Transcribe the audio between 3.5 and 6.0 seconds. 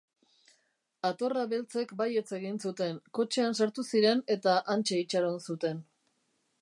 sartu ziren eta hantxe itxaron zuten.